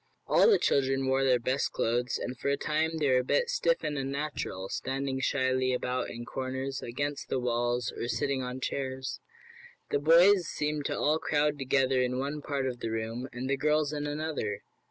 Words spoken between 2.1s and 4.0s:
and for a time they were a bit stiff and